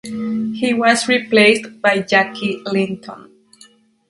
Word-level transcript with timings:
He 0.55 0.73
was 0.73 1.07
replaced 1.07 1.79
by 1.79 1.99
Jackie 1.99 2.63
Lynton. 2.65 3.29